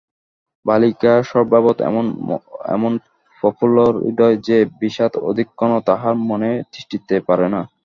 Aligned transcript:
বালিকা 0.65 1.13
স্বভাবতঃ 1.23 1.83
এমন 2.75 2.93
প্রফুল্লহৃদয় 3.43 4.37
যে, 4.47 4.57
বিষাদ 4.79 5.13
অধিক 5.29 5.47
ক্ষণ 5.51 5.71
তাহার 5.87 6.15
মনে 6.29 6.51
তিষ্ঠিতে 6.71 7.15
পারে 7.27 7.47
না। 7.53 7.61